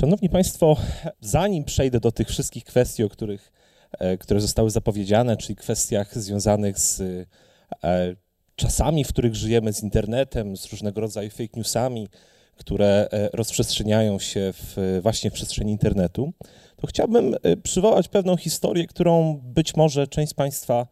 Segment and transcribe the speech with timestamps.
[0.00, 0.76] Szanowni Państwo,
[1.20, 3.52] zanim przejdę do tych wszystkich kwestii, o których,
[3.98, 8.16] e, które zostały zapowiedziane, czyli kwestiach związanych z e,
[8.56, 12.08] czasami, w których żyjemy, z internetem, z różnego rodzaju fake newsami,
[12.56, 16.32] które e, rozprzestrzeniają się w, właśnie w przestrzeni internetu,
[16.76, 20.86] to chciałbym przywołać pewną historię, którą być może część z Państwa,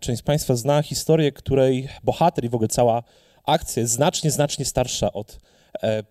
[0.00, 3.02] część z Państwa zna, historię, której bohater i w ogóle cała
[3.44, 5.38] akcja jest znacznie, znacznie starsza od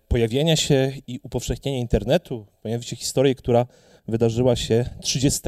[0.07, 3.65] pojawienia się i upowszechnienia internetu, pojawi się historia, która
[4.07, 5.41] wydarzyła się 30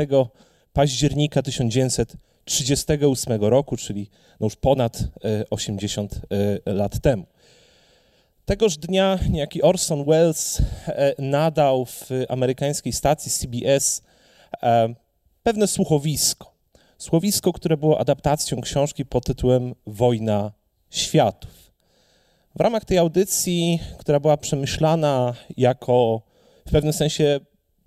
[0.73, 5.03] października 1938 roku, czyli no już ponad
[5.49, 6.17] 80 e,
[6.65, 7.25] e, lat temu.
[8.45, 10.61] Tegoż dnia niejaki Orson Welles
[11.19, 14.01] nadał w amerykańskiej stacji CBS
[15.43, 16.53] pewne słuchowisko.
[16.97, 20.51] Słuchowisko, które było adaptacją książki pod tytułem Wojna
[20.89, 21.62] Światów.
[22.55, 26.21] W ramach tej audycji, która była przemyślana jako
[26.67, 27.39] w pewnym sensie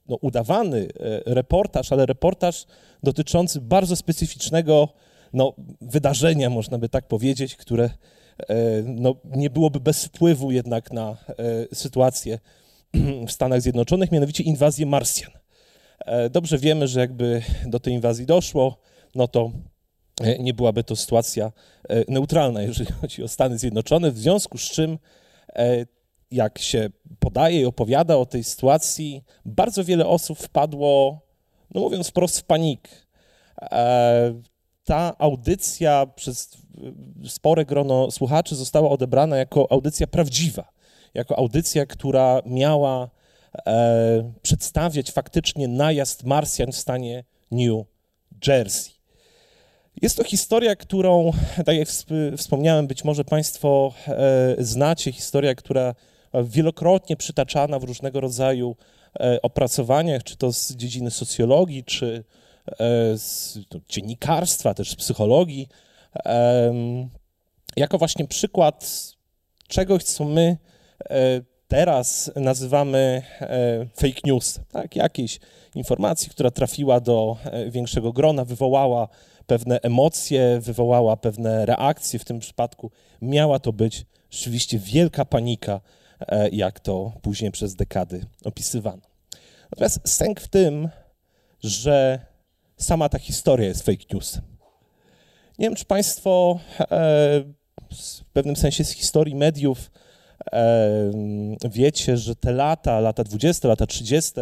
[0.09, 0.89] no, udawany
[1.27, 2.67] e, reportaż, ale reportaż
[3.03, 4.89] dotyczący bardzo specyficznego
[5.33, 11.17] no, wydarzenia, można by tak powiedzieć, które e, no, nie byłoby bez wpływu jednak na
[11.29, 12.39] e, sytuację
[13.29, 15.31] w Stanach Zjednoczonych, mianowicie inwazję Marsjan.
[16.31, 18.79] Dobrze wiemy, że jakby do tej inwazji doszło,
[19.15, 19.51] no to
[20.39, 21.53] nie byłaby to sytuacja
[21.89, 24.99] e, neutralna, jeżeli chodzi o Stany Zjednoczone, w związku z czym,
[25.55, 25.87] e,
[26.31, 31.21] jak się podaje i opowiada o tej sytuacji, bardzo wiele osób wpadło,
[31.75, 33.07] no mówiąc wprost, w panik.
[34.85, 36.57] Ta audycja przez
[37.27, 40.69] spore grono słuchaczy została odebrana jako audycja prawdziwa,
[41.15, 43.11] jako audycja, która miała
[44.43, 47.87] przedstawiać faktycznie najazd Marsjan w stanie New
[48.47, 48.96] Jersey.
[50.03, 51.33] Jest to historia, którą,
[51.67, 51.89] tak jak
[52.37, 55.95] wspomniałem, być może Państwo e, znacie, historia, która
[56.45, 58.77] wielokrotnie przytaczana w różnego rodzaju
[59.21, 62.25] e, opracowaniach, czy to z dziedziny socjologii, czy
[62.67, 62.75] e,
[63.19, 65.69] z dziennikarstwa, też z psychologii,
[67.77, 68.91] jako właśnie przykład
[69.69, 70.57] czegoś, co my
[71.69, 73.23] teraz nazywamy
[73.97, 74.97] fake news, tak?
[74.97, 75.41] jakiejś
[75.75, 77.37] informacji, która trafiła do
[77.71, 79.09] większego grona, wywołała
[79.47, 82.19] pewne emocje, wywołała pewne reakcje.
[82.19, 82.91] W tym przypadku
[83.23, 85.81] miała to być rzeczywiście wielka panika,
[86.21, 89.03] e, jak to później przez dekady opisywano.
[89.71, 90.89] Natomiast sęk w tym,
[91.63, 92.27] że
[92.77, 94.43] sama ta historia jest fake newsem.
[95.59, 96.87] Nie wiem, czy Państwo e,
[97.93, 100.06] w pewnym sensie z historii mediów e,
[101.71, 104.33] wiecie, że te lata, lata 20, lata 30,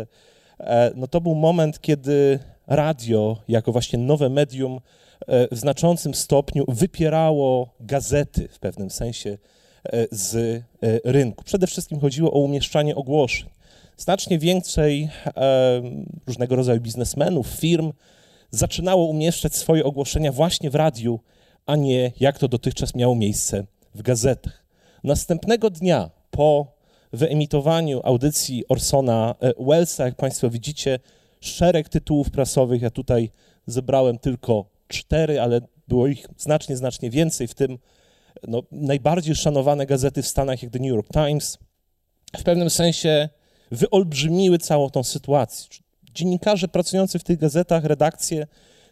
[0.94, 4.80] no to był moment, kiedy radio jako właśnie nowe medium
[5.26, 9.38] e, w znaczącym stopniu wypierało gazety w pewnym sensie
[9.84, 10.62] e, z e,
[11.04, 11.44] rynku.
[11.44, 13.48] Przede wszystkim chodziło o umieszczanie ogłoszeń.
[13.96, 15.08] Znacznie więcej
[16.26, 17.92] różnego rodzaju biznesmenów, firm
[18.50, 21.20] zaczynało umieszczać swoje ogłoszenia właśnie w radiu,
[21.66, 24.63] a nie jak to dotychczas miało miejsce w gazetach.
[25.04, 26.66] Następnego dnia po
[27.12, 30.98] wyemitowaniu audycji Orsona Wellsa, jak Państwo widzicie,
[31.40, 32.82] szereg tytułów prasowych.
[32.82, 33.30] Ja tutaj
[33.66, 37.78] zebrałem tylko cztery, ale było ich znacznie, znacznie więcej, w tym
[38.48, 41.58] no, najbardziej szanowane gazety w Stanach, jak The New York Times,
[42.36, 43.28] w pewnym sensie
[43.70, 45.68] wyolbrzymiły całą tą sytuację.
[46.14, 48.46] Dziennikarze pracujący w tych gazetach, redakcje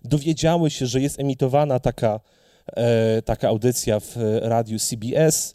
[0.04, 2.20] dowiedziały się, że jest emitowana taka,
[2.66, 5.54] e, taka audycja w radiu CBS,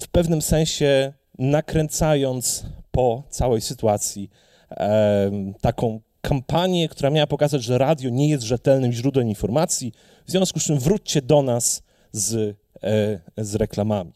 [0.00, 4.30] w pewnym sensie nakręcając po całej sytuacji
[4.70, 5.30] e,
[5.60, 9.92] taką kampanię, która miała pokazać, że radio nie jest rzetelnym źródłem informacji,
[10.26, 14.12] w związku z czym wróćcie do nas z, e, z reklamami.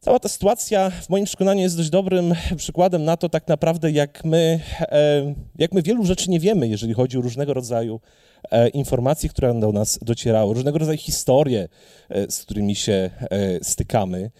[0.00, 4.24] Cała ta sytuacja w moim przekonaniu jest dość dobrym przykładem na to tak naprawdę, jak
[4.24, 8.00] my, e, jak my wielu rzeczy nie wiemy, jeżeli chodzi o różnego rodzaju
[8.50, 11.68] e, informacje, które do nas docierały, różnego rodzaju historie,
[12.28, 13.10] z którymi się
[13.62, 14.30] stykamy.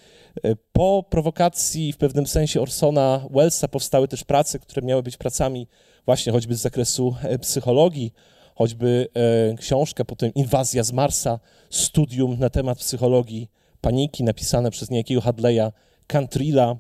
[0.73, 5.69] Po prowokacji w pewnym sensie Orsona Wellsa powstały też prace, które miały być pracami
[6.07, 8.13] właśnie choćby z zakresu e, psychologii,
[8.55, 11.41] choćby e, książka, potem Inwazja z Marsa,
[11.71, 13.51] studium na temat psychologii
[13.81, 15.73] paniki napisane przez niejakiego Hadleya
[16.07, 16.77] Cantrilla.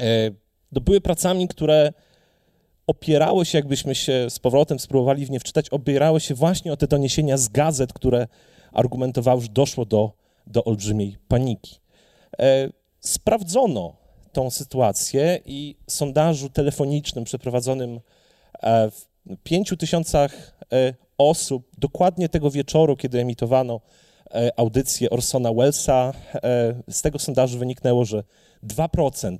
[0.00, 0.30] E,
[0.74, 1.92] to były pracami, które
[2.86, 6.86] opierały się, jakbyśmy się z powrotem spróbowali w nie wczytać, opierały się właśnie o te
[6.86, 8.26] doniesienia z gazet, które
[8.72, 10.12] argumentowały, że doszło do,
[10.46, 11.85] do olbrzymiej paniki.
[13.00, 13.96] Sprawdzono
[14.32, 18.00] tą sytuację i sondażu telefonicznym przeprowadzonym
[18.62, 19.06] E, w
[19.42, 23.80] pięciu tysiącach e, osób dokładnie tego wieczoru, kiedy emitowano
[24.30, 26.12] e, audycję Orsona Wellsa,
[26.88, 28.24] z tego sondażu wyniknęło, że
[28.64, 29.38] 2%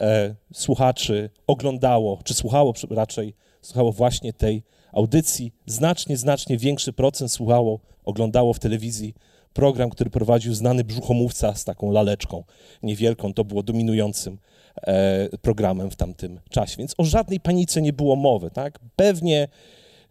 [0.00, 5.52] e, słuchaczy oglądało, czy słuchało raczej, słuchało właśnie tej audycji.
[5.66, 9.14] Znacznie, znacznie większy procent słuchało, oglądało w telewizji
[9.54, 12.44] program, który prowadził znany brzuchomówca z taką laleczką
[12.82, 13.34] niewielką.
[13.34, 14.38] To było dominującym
[14.82, 16.76] e, programem w tamtym czasie.
[16.78, 18.50] Więc o żadnej panice nie było mowy.
[18.50, 18.78] Tak?
[18.96, 19.48] Pewnie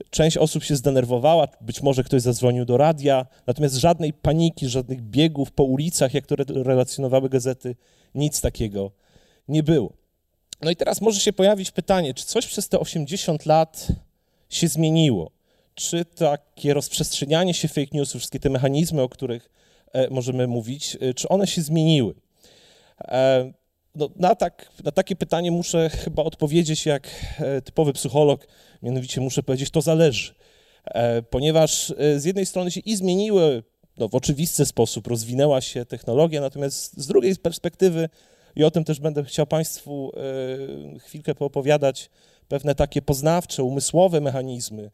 [0.09, 5.51] część osób się zdenerwowała, być może ktoś zadzwonił do radia, natomiast żadnej paniki, żadnych biegów
[5.51, 7.75] po ulicach, jak to relacjonowały gazety,
[8.15, 8.91] nic takiego
[9.47, 9.93] nie było.
[10.61, 13.87] No i teraz może się pojawić pytanie, czy coś przez te 80 lat
[14.49, 15.31] się zmieniło?
[15.75, 19.49] Czy takie rozprzestrzenianie się fake newsów, wszystkie te mechanizmy, o których
[19.93, 22.13] e, możemy mówić, e, czy one się zmieniły?
[23.01, 23.53] E,
[23.95, 27.09] no, na, tak, na takie pytanie muszę chyba odpowiedzieć jak
[27.63, 28.47] typowy psycholog,
[28.83, 30.33] mianowicie muszę powiedzieć, to zależy.
[31.29, 33.63] Ponieważ z jednej strony się i zmieniły,
[33.97, 38.09] no, w oczywisty sposób rozwinęła się technologia, natomiast z drugiej perspektywy,
[38.55, 40.11] i o tym też będę chciał Państwu
[40.99, 42.09] chwilkę poopowiadać,
[42.47, 44.91] pewne takie poznawcze, umysłowe mechanizmy,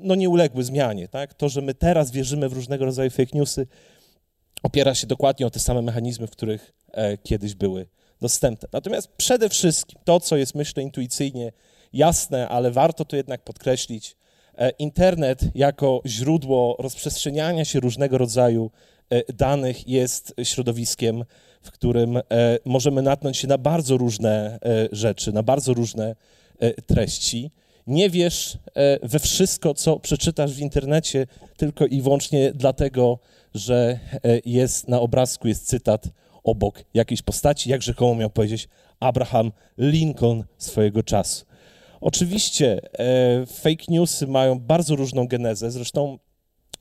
[0.00, 1.08] no nie uległy zmianie.
[1.08, 1.34] Tak?
[1.34, 3.66] To, że my teraz wierzymy w różnego rodzaju fake newsy,
[4.62, 7.86] opiera się dokładnie o te same mechanizmy, w których e, kiedyś były
[8.20, 8.68] dostępne.
[8.72, 11.52] Natomiast przede wszystkim to, co jest myślę intuicyjnie
[11.92, 14.16] jasne, ale warto to jednak podkreślić,
[14.58, 18.70] e, internet jako źródło rozprzestrzeniania się różnego rodzaju
[19.34, 21.24] danych jest środowiskiem,
[21.62, 22.20] w którym
[22.64, 24.58] możemy natknąć się na bardzo różne
[24.92, 26.16] rzeczy, na bardzo różne
[26.86, 27.50] treści
[27.90, 31.26] nie wierz e, we wszystko, co przeczytasz w internecie,
[31.56, 33.18] tylko i wyłącznie dlatego,
[33.54, 36.08] że e, jest na obrazku jest cytat
[36.44, 38.68] obok jakiejś postaci, jak rzekomo miał powiedzieć
[39.00, 41.44] Abraham Lincoln swojego czasu.
[42.00, 46.18] Oczywiście e, fake newsy mają bardzo różną genezę, zresztą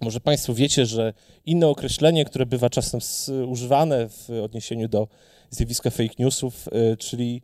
[0.01, 1.13] może Państwo wiecie, że
[1.45, 2.99] inne określenie, które bywa czasem
[3.47, 5.07] używane w odniesieniu do
[5.49, 6.69] zjawiska fake newsów,
[6.99, 7.41] czyli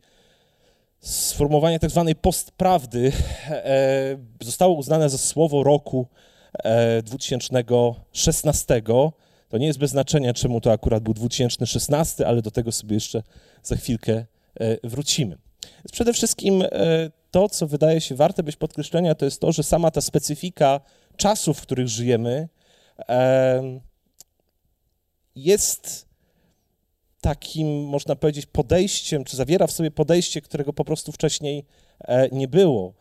[1.00, 3.12] sformułowanie tak zwanej postprawdy
[3.50, 6.06] e, zostało uznane za słowo roku
[7.02, 8.74] 2016.
[8.74, 8.82] E,
[9.48, 13.22] to nie jest bez znaczenia, czemu to akurat był 2016, ale do tego sobie jeszcze
[13.62, 15.38] za chwilkę e, wrócimy.
[15.92, 16.64] Przede wszystkim
[17.30, 20.80] to, co wydaje się warte być podkreślenia, to jest to, że sama ta specyfika
[21.16, 22.48] czasów, w których żyjemy,
[25.36, 26.05] jest
[27.26, 31.64] takim, można powiedzieć, podejściem, czy zawiera w sobie podejście, którego po prostu wcześniej
[32.00, 32.94] e, nie było.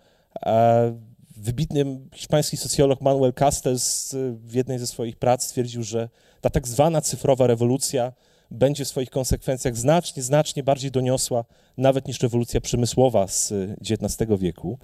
[0.45, 0.99] E,
[1.37, 6.09] wybitny hiszpański socjolog Manuel Castells w jednej ze swoich prac stwierdził, że
[6.41, 8.13] ta tak zwana cyfrowa rewolucja
[8.51, 11.45] będzie w swoich konsekwencjach znacznie, znacznie bardziej doniosła
[11.77, 14.79] nawet niż rewolucja przemysłowa z XIX wieku.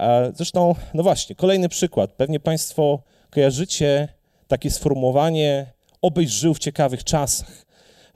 [0.00, 2.12] E, zresztą, no właśnie, kolejny przykład.
[2.12, 4.08] Pewnie Państwo kojarzycie
[4.48, 5.72] takie sformułowanie
[6.02, 7.63] obyś żył w ciekawych czasach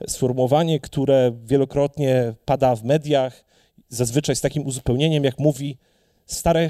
[0.07, 3.43] sformułowanie, które wielokrotnie pada w mediach,
[3.89, 5.77] zazwyczaj z takim uzupełnieniem, jak mówi
[6.25, 6.69] stare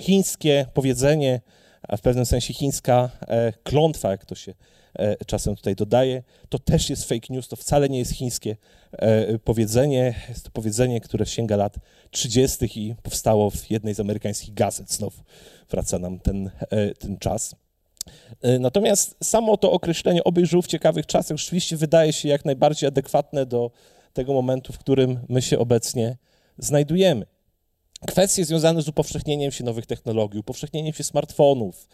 [0.00, 1.40] chińskie powiedzenie,
[1.88, 4.54] a w pewnym sensie chińska e, klątwa, jak to się
[4.94, 8.56] e, czasem tutaj dodaje, to też jest fake news, to wcale nie jest chińskie
[8.92, 10.14] e, powiedzenie.
[10.28, 11.76] Jest to powiedzenie, które sięga lat
[12.10, 12.80] 30.
[12.80, 14.92] i powstało w jednej z amerykańskich gazet.
[14.92, 15.22] Znowu
[15.70, 16.50] wraca nam ten,
[16.98, 17.56] ten czas.
[18.42, 22.88] E, natomiast samo to określenie oby żył w ciekawych czasach rzeczywiście wydaje się jak najbardziej
[22.88, 23.70] adekwatne do
[24.12, 26.16] tego momentu, w którym my się obecnie
[26.58, 27.26] znajdujemy.
[28.06, 31.88] Kwestie związane z upowszechnieniem się nowych technologii, upowszechnieniem się smartfonów,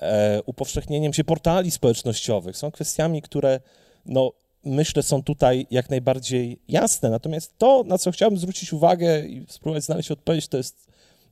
[0.00, 3.60] e, upowszechnieniem się portali społecznościowych są kwestiami, które
[4.06, 4.32] no,
[4.64, 7.10] myślę są tutaj jak najbardziej jasne.
[7.10, 10.86] Natomiast to, na co chciałbym zwrócić uwagę i spróbować znaleźć odpowiedź, to jest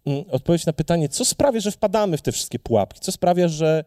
[0.06, 3.84] mm, odpowiedź na pytanie, co sprawia, że wpadamy w te wszystkie pułapki, co sprawia, że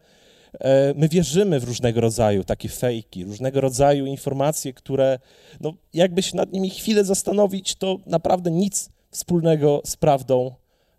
[0.94, 5.18] my wierzymy w różnego rodzaju takie fejki, różnego rodzaju informacje, które,
[5.60, 10.54] no, jakby się nad nimi chwilę zastanowić, to naprawdę nic wspólnego z prawdą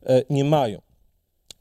[0.06, 0.82] e, nie mają.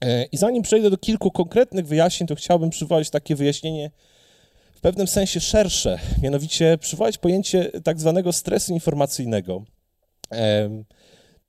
[0.00, 3.90] E, I zanim przejdę do kilku konkretnych wyjaśnień, to chciałbym przywołać takie wyjaśnienie
[4.74, 9.64] w pewnym sensie szersze, mianowicie przywołać pojęcie tak zwanego stresu informacyjnego.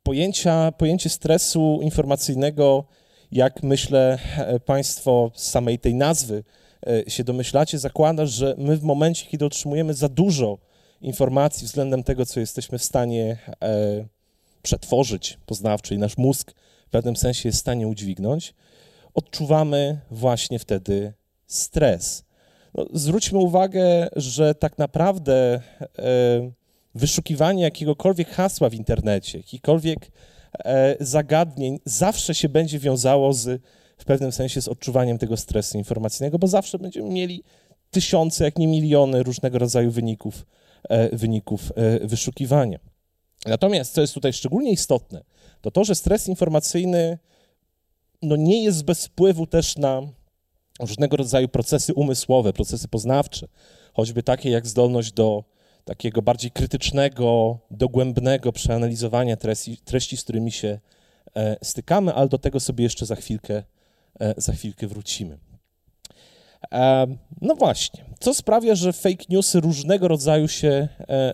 [0.03, 2.85] Pojęcia, pojęcie stresu informacyjnego
[3.31, 6.43] jak myślę, e, Państwo z samej tej nazwy
[6.87, 10.57] e, się domyślacie, zakłada, że my w momencie, kiedy otrzymujemy za dużo
[11.01, 14.05] informacji względem tego, co jesteśmy w stanie e,
[14.61, 16.51] przetworzyć poznawczo i nasz mózg
[16.87, 18.53] w pewnym sensie jest w stanie udźwignąć,
[19.13, 21.13] odczuwamy właśnie wtedy
[21.47, 22.23] stres.
[22.73, 25.61] No, zwróćmy uwagę, że tak naprawdę
[26.95, 30.11] wyszukiwanie jakiegokolwiek hasła w internecie, jakikolwiek
[30.99, 33.61] zagadnień zawsze się będzie wiązało z,
[33.97, 37.43] w pewnym sensie z odczuwaniem tego stresu informacyjnego, bo zawsze będziemy mieli
[37.91, 40.45] tysiące, jak nie miliony różnego rodzaju wyników,
[40.89, 42.79] e, wyników e, wyszukiwania.
[43.45, 45.23] Natomiast, co jest tutaj szczególnie istotne,
[45.61, 47.17] to to, że stres informacyjny
[48.21, 50.01] no, nie jest bez wpływu też na
[50.79, 53.47] różnego rodzaju procesy umysłowe, procesy poznawcze,
[53.93, 55.43] choćby takie jak zdolność do
[55.87, 60.79] takiego bardziej krytycznego, dogłębnego przeanalizowania treści, treści z którymi się
[61.35, 63.63] e, stykamy, ale do tego sobie jeszcze za chwilkę,
[64.19, 65.37] e, za chwilkę wrócimy.
[66.71, 67.07] E,
[67.41, 70.87] no właśnie, co sprawia, że fake newsy różnego rodzaju się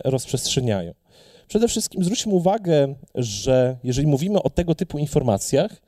[0.04, 0.94] rozprzestrzeniają?
[1.48, 5.82] Przede wszystkim zwróćmy uwagę, że jeżeli mówimy o tego typu informacjach,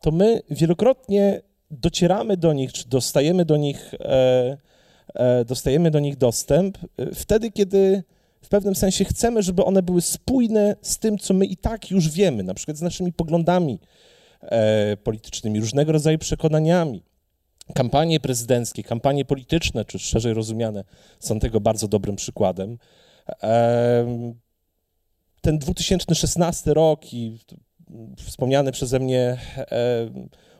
[0.00, 3.94] to my wielokrotnie docieramy do nich, czy dostajemy do nich,
[5.46, 8.02] dostajemy do nich dostęp e, wtedy, kiedy
[8.42, 12.10] w pewnym sensie chcemy, żeby one były spójne z tym, co my i tak już
[12.10, 13.78] wiemy, na przykład z naszymi poglądami
[14.42, 17.02] e, politycznymi, różnego rodzaju przekonaniami.
[17.74, 20.84] Kampanie prezydenckie, kampanie polityczne, czy szerzej rozumiane,
[21.20, 22.78] są tego bardzo dobrym przykładem.
[23.42, 24.34] E,
[25.40, 27.38] ten 2016 rok i
[28.16, 29.66] wspomniane przeze mnie e,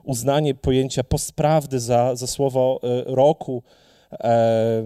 [0.04, 3.62] uznanie pojęcia postprawdy za, za słowo e, roku.
[4.12, 4.83] E,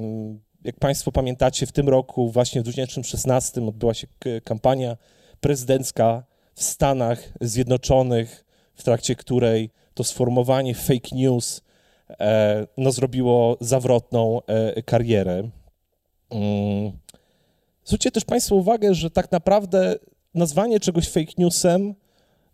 [0.64, 4.06] jak Państwo pamiętacie, w tym roku, właśnie w 2016 odbyła się
[4.44, 4.96] kampania
[5.40, 11.62] prezydencka w Stanach Zjednoczonych, w trakcie której to sformułowanie fake news
[12.76, 14.40] no, zrobiło zawrotną
[14.84, 15.50] karierę.
[16.30, 16.92] Mm.
[17.84, 19.96] Zwróćcie też Państwo uwagę, że tak naprawdę
[20.34, 21.94] nazwanie czegoś fake newsem,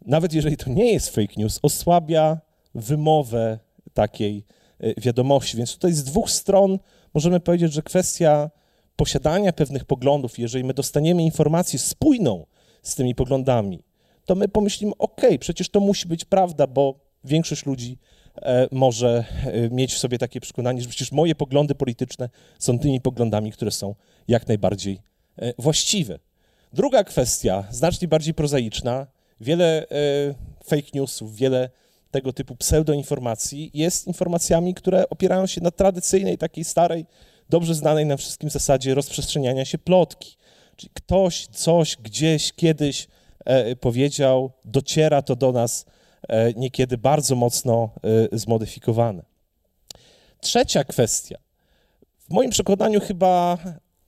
[0.07, 2.41] nawet jeżeli to nie jest fake news, osłabia
[2.75, 3.59] wymowę
[3.95, 4.60] takiej e,
[4.97, 5.57] wiadomości.
[5.57, 6.79] Więc tutaj z dwóch stron
[7.15, 8.51] możemy powiedzieć, że kwestia
[8.97, 12.47] posiadania pewnych poglądów, jeżeli my dostaniemy informację spójną
[12.83, 13.83] z tymi poglądami,
[14.25, 16.95] to my pomyślimy, ok, przecież to musi być prawda, bo
[17.25, 17.99] większość ludzi
[18.43, 23.01] e, może e, mieć w sobie takie przekonanie, że przecież moje poglądy polityczne są tymi
[23.01, 23.95] poglądami, które są
[24.29, 25.01] jak najbardziej
[25.41, 26.19] E, właściwe.
[26.73, 29.07] Druga kwestia, znacznie bardziej prozaiczna,
[29.41, 29.87] wiele
[30.65, 31.71] fake newsów, wiele
[32.11, 37.07] tego typu pseudoinformacji jest informacjami, które opierają się na tradycyjnej, takiej starej,
[37.49, 40.37] dobrze znanej nam wszystkim zasadzie rozprzestrzeniania się plotki.
[40.77, 43.09] Czyli ktoś coś gdzieś kiedyś
[43.45, 45.87] e, powiedział, dociera to do nas
[46.57, 47.91] niekiedy bardzo mocno
[48.33, 49.23] zmodyfikowane.
[50.41, 51.39] Trzecia kwestia.
[52.19, 53.59] W moim przekonaniu chyba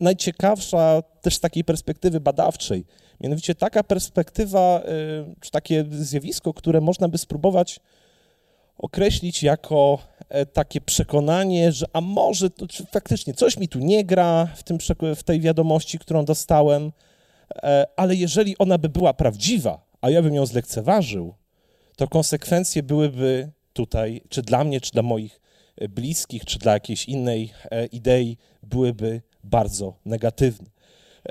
[0.03, 2.85] najciekawsza też z takiej perspektywy badawczej.
[3.21, 4.81] Mianowicie taka perspektywa,
[5.31, 7.81] y, czy takie zjawisko, które można by spróbować
[8.79, 14.49] określić jako e, takie przekonanie, że a może to, faktycznie coś mi tu nie gra
[14.57, 14.79] w, tym,
[15.17, 16.93] w tej wiadomości, którą dostałem,
[17.63, 21.35] e, ale jeżeli ona by była prawdziwa, a ja bym ją zlekceważył,
[21.97, 25.42] to konsekwencje byłyby tutaj, czy dla mnie, czy dla moich
[25.89, 27.53] bliskich, czy dla jakiejś innej
[27.93, 30.71] idei, byłyby bardzo negatywny.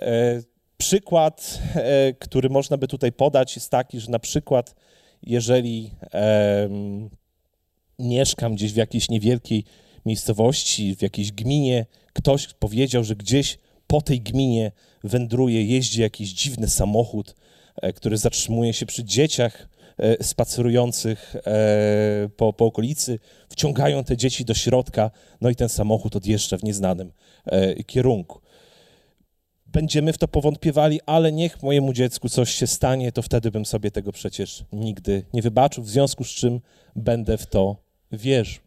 [0.01, 0.41] E,
[0.77, 4.75] przykład, e, który można by tutaj podać, jest taki, że na przykład,
[5.23, 5.91] jeżeli
[7.99, 9.63] mieszkam gdzieś w jakiejś niewielkiej
[10.05, 14.71] miejscowości, w jakiejś gminie, ktoś powiedział, że gdzieś po tej gminie
[15.03, 17.35] wędruje, jeździ jakiś dziwny samochód,
[17.75, 19.69] e, który zatrzymuje się przy dzieciach
[20.21, 21.35] spacerujących
[22.37, 27.11] po, po okolicy, wciągają te dzieci do środka, no i ten samochód odjeżdża w nieznanym
[27.85, 28.41] kierunku
[29.71, 33.91] będziemy w to powątpiewali, ale niech mojemu dziecku coś się stanie, to wtedy bym sobie
[33.91, 36.61] tego przecież nigdy nie wybaczył, w związku z czym
[36.95, 37.75] będę w to
[38.11, 38.61] wierzył.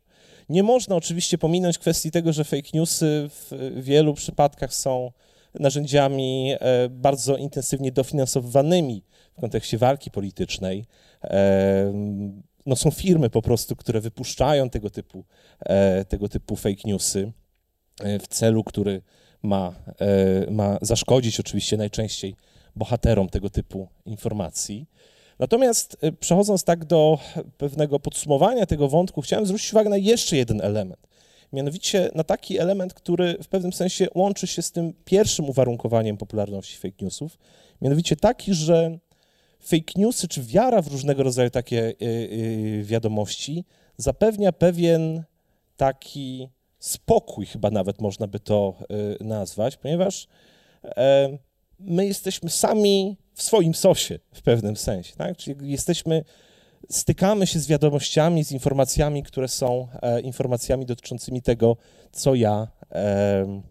[0.48, 5.12] Nie można oczywiście pominąć kwestii tego, że fake newsy w wielu przypadkach są
[5.60, 9.04] narzędziami e, bardzo intensywnie dofinansowywanymi
[9.36, 10.86] w kontekście walki politycznej.
[11.24, 11.92] E,
[12.66, 15.24] no są firmy po prostu, które wypuszczają tego typu,
[15.60, 17.32] e, tego typu fake newsy
[18.20, 19.02] w celu, który
[19.42, 22.36] ma, e, ma zaszkodzić oczywiście najczęściej
[22.76, 24.86] bohaterom tego typu informacji.
[25.38, 27.18] Natomiast e, przechodząc tak do
[27.58, 31.06] pewnego podsumowania tego wątku, chciałem zwrócić uwagę na jeszcze jeden element.
[31.52, 36.78] Mianowicie na taki element, który w pewnym sensie łączy się z tym pierwszym uwarunkowaniem popularności
[36.78, 37.38] fake newsów,
[37.82, 38.98] mianowicie taki, że
[39.66, 43.64] fake newsy czy wiara w różnego rodzaju takie e, wiadomości
[43.96, 45.24] zapewnia pewien
[45.76, 48.74] taki spokój, chyba nawet można by to
[49.20, 50.28] y, nazwać, ponieważ
[50.84, 51.38] e,
[51.78, 55.36] my jesteśmy sami w swoim sosie w pewnym sensie, tak?
[55.36, 56.24] Czyli jesteśmy,
[56.90, 61.76] stykamy się z wiadomościami, z informacjami, które są e, informacjami dotyczącymi tego,
[62.12, 63.62] co ja e,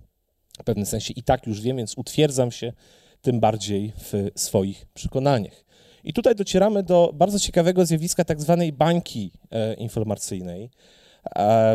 [0.60, 2.74] w pewnym sensie i tak już wiem, więc utwierdzam się
[3.22, 5.62] tym bardziej w swoich przekonaniach.
[6.03, 9.31] I tutaj docieramy do bardzo ciekawego zjawiska tak zwanej bańki
[9.77, 10.69] informacyjnej,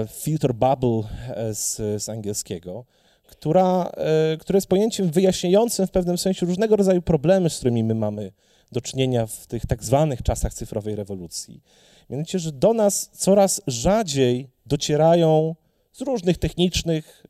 [0.08, 2.84] filter bubble e, z, z angielskiego,
[3.24, 3.92] która,
[4.40, 8.32] która jest pojęciem wyjaśniającym w pewnym sensie różnego rodzaju problemy, z którymi my mamy
[8.72, 11.62] do czynienia w tych tak zwanych czasach cyfrowej rewolucji.
[12.10, 15.54] Mianowicie, że do nas coraz rzadziej docierają
[15.92, 17.26] z różnych technicznych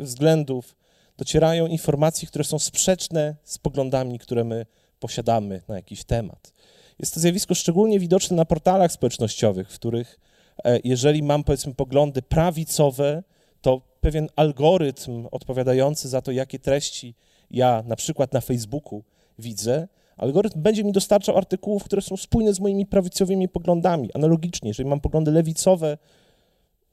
[0.00, 0.76] względów,
[1.18, 4.66] docierają informacje, które są sprzeczne z poglądami, które my
[5.00, 6.52] posiadamy na jakiś temat.
[6.98, 10.20] Jest to zjawisko szczególnie widoczne na portalach społecznościowych, w których
[10.64, 13.22] e, jeżeli mam powiedzmy poglądy prawicowe,
[13.60, 17.14] to pewien algorytm odpowiadający za to, jakie treści
[17.50, 19.02] ja na przykład na Facebooku
[19.38, 24.10] widzę, algorytm będzie mi dostarczał artykułów, które są spójne z moimi prawicowymi poglądami.
[24.14, 25.98] Analogicznie, jeżeli mam poglądy lewicowe,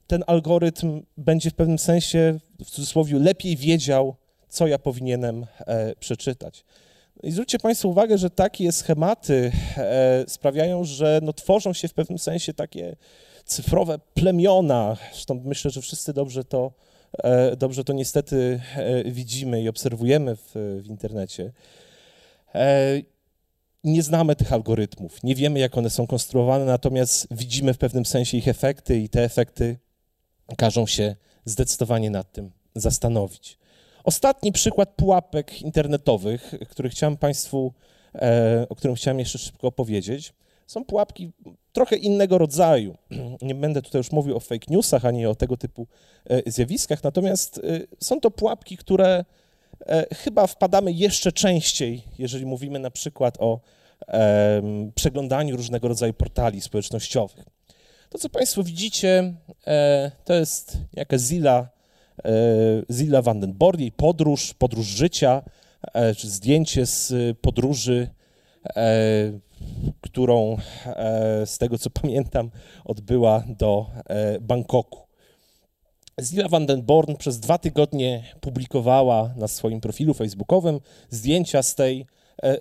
[0.06, 4.14] ten algorytm będzie w pewnym sensie, w cudzysłowie, lepiej wiedział,
[4.48, 6.64] co ja powinienem e, przeczytać.
[7.24, 12.18] I zwróćcie Państwo uwagę, że takie schematy e, sprawiają, że no, tworzą się w pewnym
[12.18, 12.96] sensie takie
[13.44, 14.96] cyfrowe plemiona.
[15.12, 16.72] Zresztą myślę, że wszyscy dobrze to,
[17.18, 20.52] e, dobrze to niestety e, widzimy i obserwujemy w,
[20.82, 21.52] w internecie.
[23.84, 28.36] Nie znamy tych algorytmów, nie wiemy, jak one są konstruowane, natomiast widzimy w pewnym sensie
[28.36, 29.78] ich efekty i te efekty
[30.56, 33.58] każą się zdecydowanie nad tym zastanowić.
[34.04, 37.72] Ostatni przykład pułapek internetowych, który chciałem Państwu,
[38.14, 40.32] e, o którym chciałem jeszcze szybko opowiedzieć,
[40.66, 41.32] są pułapki
[41.72, 42.96] trochę innego rodzaju.
[43.42, 45.86] Nie będę tutaj już mówił o fake newsach ani o tego typu
[46.30, 49.24] e, zjawiskach, natomiast e, są to pułapki, które
[50.16, 53.60] chyba wpadamy jeszcze częściej, jeżeli mówimy na przykład o
[54.94, 57.44] przeglądaniu różnego rodzaju portali społecznościowych.
[58.10, 59.34] To, co Państwo widzicie,
[60.24, 61.83] to jest jakaś Zilla E,
[62.90, 65.42] Zilla van den Bord, jej podróż, podróż życia,
[65.94, 68.08] e, zdjęcie z podróży,
[68.76, 69.32] e,
[70.00, 70.56] którą
[71.44, 72.50] z tego co pamiętam
[72.84, 73.86] odbyła do
[74.40, 75.00] Bangkoku.
[76.20, 82.06] Zilla van den Born przez dwa tygodnie publikowała na swoim profilu facebookowym zdjęcia z tej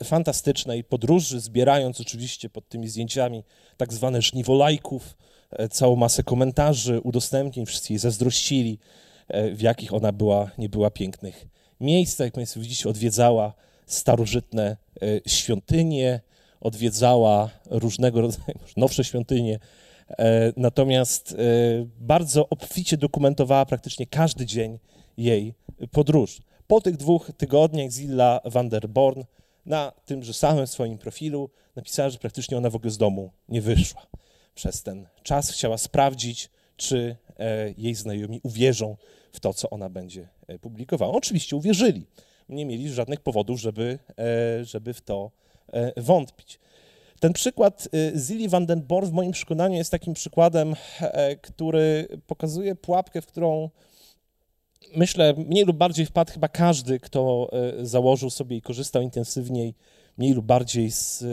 [0.04, 3.44] fantastycznej podróży, zbierając oczywiście pod tymi zdjęciami
[3.78, 5.18] tak zwane żniwo lajków,
[5.72, 11.48] całą masę komentarzy, udostępnień, wszyscy jej zazdrościli, E, w jakich ona była, nie była pięknych
[11.80, 12.26] miejscach.
[12.26, 13.54] Jak Państwo widzicie, odwiedzała
[13.86, 16.22] starożytne e, świątynie,
[16.62, 19.60] odwiedzała różnego rodzaju nowsze świątynie,
[20.10, 21.36] e, natomiast
[22.00, 24.80] bardzo obficie dokumentowała praktycznie każdy dzień
[25.18, 25.54] jej
[25.92, 26.42] podróż.
[26.68, 29.24] Po tych dwóch tygodniach Zilla van der Born
[29.66, 34.08] na tymże samym swoim profilu napisała, że praktycznie ona w ogóle z domu nie wyszła.
[34.56, 36.50] Przez ten czas chciała sprawdzić,
[36.84, 38.98] czy E, jej znajomi uwierzą
[39.32, 41.14] w to, co ona będzie e, publikowała.
[41.14, 42.06] Oczywiście uwierzyli.
[42.50, 45.32] Nie mieli żadnych powodów, żeby, e, żeby w to
[45.98, 46.60] wątpić.
[47.20, 50.76] Ten przykład Zilli van den Born w moim przekonaniu jest takim przykładem,
[51.42, 53.70] który pokazuje pułapkę, w którą
[54.96, 57.50] myślę mniej lub bardziej wpadł chyba każdy, kto
[57.82, 59.76] założył sobie i korzystał intensywniej,
[60.18, 61.24] mniej lub bardziej z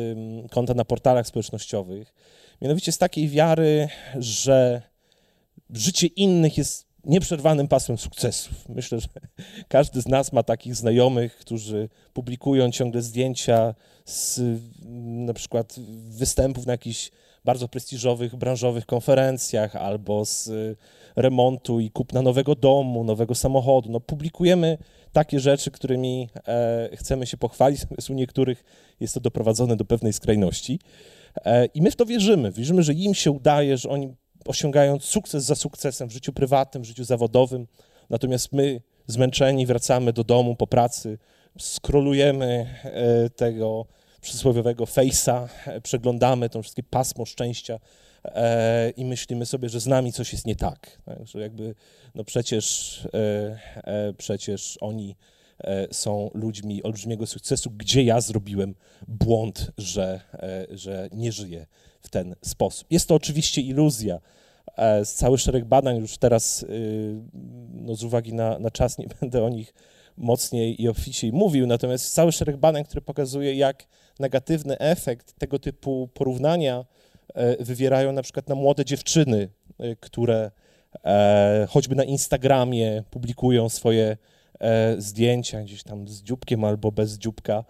[0.50, 2.14] konta na portalach społecznościowych.
[2.62, 4.89] Mianowicie z takiej wiary, że
[5.72, 8.68] życie innych jest nieprzerwanym pasem sukcesów.
[8.68, 9.08] Myślę, że
[9.68, 14.40] każdy z nas ma takich znajomych, którzy publikują ciągle zdjęcia z
[15.26, 15.76] na przykład
[16.08, 17.10] występów na jakichś
[17.44, 20.50] bardzo prestiżowych, branżowych konferencjach albo z
[21.16, 23.90] remontu i kupna nowego domu, nowego samochodu.
[23.90, 24.78] No, publikujemy
[25.12, 28.64] takie rzeczy, którymi e, chcemy się pochwalić, natomiast u niektórych
[29.00, 30.80] jest to doprowadzone do pewnej skrajności.
[31.44, 32.52] E, I my w to wierzymy.
[32.52, 34.14] Wierzymy, że im się udaje, że oni
[34.50, 37.66] osiągając sukces za sukcesem w życiu prywatnym, w życiu zawodowym.
[38.10, 41.18] Natomiast my, zmęczeni, wracamy do domu po pracy,
[41.58, 43.86] skrolujemy e, tego
[44.20, 47.80] przysłowiowego face'a, e, przeglądamy to wszystkie pasmo szczęścia
[48.24, 50.98] e, i myślimy sobie, że z nami coś jest nie tak.
[51.04, 51.74] tak że jakby,
[52.14, 52.98] no przecież,
[54.18, 55.16] przecież oni
[55.92, 58.74] są ludźmi olbrzymiego sukcesu, gdzie ja zrobiłem
[59.08, 60.20] błąd, że,
[60.70, 61.66] że nie żyję
[62.02, 62.86] w ten sposób.
[62.90, 64.20] Jest to oczywiście iluzja.
[64.76, 67.20] E, cały szereg badań, już teraz y,
[67.72, 69.74] no z uwagi na, na czas nie będę o nich
[70.16, 73.86] mocniej i obficiej mówił, natomiast cały szereg badań, które pokazuje, jak
[74.18, 76.84] negatywny efekt tego typu porównania
[77.34, 80.50] e, wywierają na przykład na młode dziewczyny, e, które
[81.68, 84.16] choćby na Instagramie publikują swoje
[84.98, 87.64] zdjęcia gdzieś tam z dzióbkiem albo bez dzióbka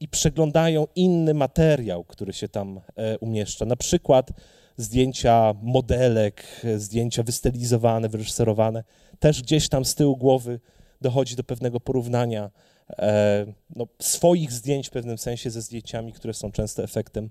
[0.00, 2.80] i przeglądają inny materiał, który się tam
[3.20, 3.64] umieszcza.
[3.64, 4.30] Na przykład
[4.78, 6.44] zdjęcia modelek,
[6.76, 8.84] zdjęcia wystylizowane, wyreżyserowane.
[9.18, 10.60] Też gdzieś tam z tyłu głowy
[11.00, 12.50] dochodzi do pewnego porównania
[12.98, 17.30] e, no, swoich zdjęć w pewnym sensie ze zdjęciami, które są często efektem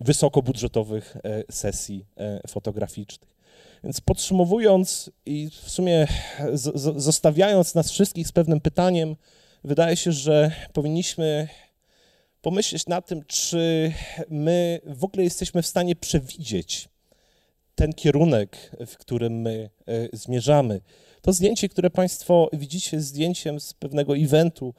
[0.00, 2.06] wysokobudżetowych e, sesji
[2.48, 3.38] fotograficznych.
[3.84, 6.06] Więc podsumowując i w sumie
[6.96, 9.16] zostawiając nas wszystkich z pewnym pytaniem,
[9.64, 11.48] wydaje się, że powinniśmy
[12.42, 13.92] pomyśleć nad tym, czy
[14.28, 16.88] my w ogóle jesteśmy w stanie przewidzieć
[17.74, 20.80] ten kierunek, w którym my e, zmierzamy.
[21.22, 24.74] To zdjęcie, które Państwo widzicie, jest zdjęciem z pewnego eventu,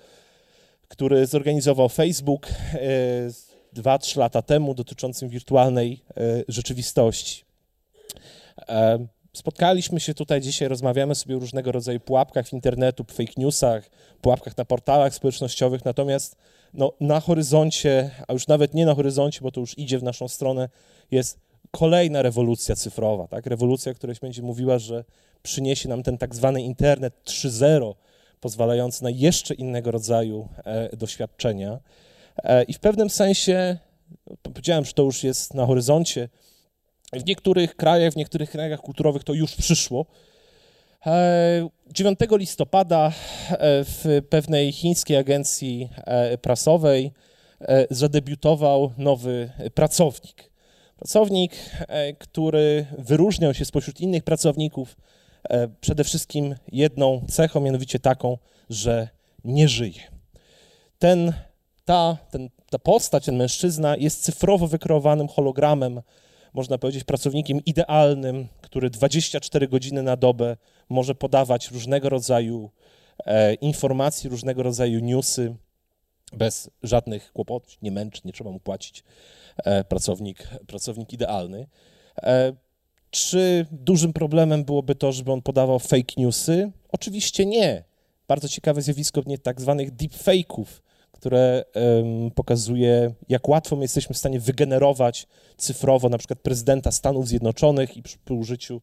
[0.87, 2.47] który zorganizował Facebook
[3.75, 7.43] 2-3 e, lata temu dotyczącym wirtualnej e, rzeczywistości.
[9.33, 13.89] Spotkaliśmy się tutaj dzisiaj, rozmawiamy sobie o różnego rodzaju pułapkach internetu, fake newsach,
[14.21, 16.35] pułapkach na portalach społecznościowych, natomiast
[16.73, 20.27] no, na horyzoncie, a już nawet nie na horyzoncie, bo to już idzie w naszą
[20.27, 20.69] stronę,
[21.11, 21.39] jest
[21.71, 23.45] kolejna rewolucja cyfrowa, tak?
[23.45, 25.03] Rewolucja, która będzie mówiła, że
[25.43, 27.93] przyniesie nam ten tak zwany internet 3.0,
[28.39, 31.79] pozwalający na jeszcze innego rodzaju e, doświadczenia.
[32.43, 33.77] E, I w pewnym sensie,
[34.27, 36.29] no, powiedziałem, że to już jest na horyzoncie,
[37.13, 40.05] w niektórych krajach, w niektórych krajach kulturowych to już przyszło.
[41.05, 43.11] 9 e, listopada e,
[43.83, 47.11] w pewnej chińskiej agencji e, prasowej
[47.89, 50.51] zadebiutował nowy pracownik.
[50.97, 51.53] Pracownik,
[52.19, 54.97] który wyróżniał się spośród innych pracowników
[55.81, 58.37] przede wszystkim jedną cechą, mianowicie taką,
[58.69, 59.09] że
[59.43, 60.01] nie żyje.
[60.99, 61.33] Ten,
[61.85, 66.01] ta, ten, ta postać, ten mężczyzna jest cyfrowo wykreowanym hologramem
[66.53, 70.57] można powiedzieć, pracownikiem idealnym, który 24 godziny na dobę
[70.89, 72.69] może podawać różnego rodzaju
[73.25, 75.55] e, informacji, różnego rodzaju newsy
[76.33, 79.03] bez żadnych kłopotów, nie męczy, nie trzeba mu płacić.
[79.57, 81.67] E, pracownik, pracownik idealny.
[82.23, 82.53] E,
[83.11, 86.71] czy dużym problemem byłoby to, żeby on podawał fake newsy?
[86.89, 87.83] Oczywiście nie.
[88.27, 90.65] Bardzo ciekawe zjawisko nie tak zwanych deepfake'ów,
[91.11, 97.27] które um, pokazuje, jak łatwo my jesteśmy w stanie wygenerować cyfrowo na przykład prezydenta Stanów
[97.27, 98.81] Zjednoczonych i przy, przy użyciu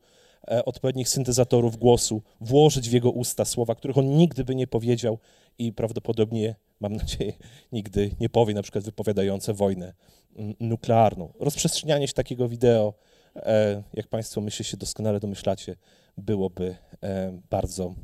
[0.65, 5.19] odpowiednich syntezatorów głosu włożyć w jego usta słowa, których on nigdy by nie powiedział
[5.59, 7.33] i prawdopodobnie, mam nadzieję,
[7.73, 9.95] nigdy nie powie, na przykład wypowiadające wojnę
[10.37, 11.33] mm, nuklearną.
[11.41, 12.95] Rozprzestrzenianie się takiego wideo,
[13.37, 15.77] e, jak Państwo myślę się doskonale domyślacie,
[16.19, 17.95] byłoby e, bardzo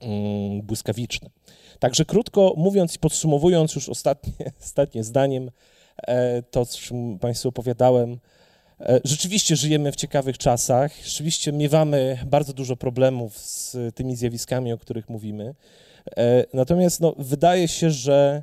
[0.00, 1.30] mm, błyskawiczne.
[1.78, 5.50] Także krótko mówiąc i podsumowując już ostatnie, ostatnie zdaniem,
[6.06, 8.18] e, to, o czym Państwu opowiadałem, e,
[9.04, 15.08] Rzeczywiście żyjemy w ciekawych czasach, rzeczywiście miewamy bardzo dużo problemów z tymi zjawiskami, o których
[15.08, 15.54] mówimy.
[16.16, 18.42] E, natomiast no, wydaje się, że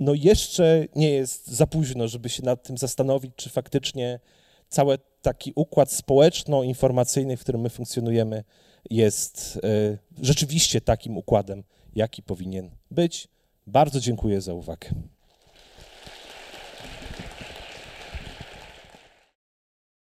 [0.00, 4.20] no, jeszcze nie jest za późno, żeby się nad tym zastanowić, czy faktycznie
[4.68, 8.44] cały taki układ społeczno-informacyjny, w którym my funkcjonujemy,
[8.90, 11.62] jest e, rzeczywiście takim układem,
[11.94, 13.28] jaki powinien być.
[13.66, 14.88] Bardzo dziękuję za uwagę.